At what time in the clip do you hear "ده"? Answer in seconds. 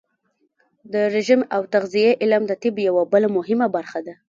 4.07-4.13